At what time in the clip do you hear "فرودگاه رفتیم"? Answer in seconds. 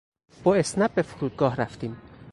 1.01-1.97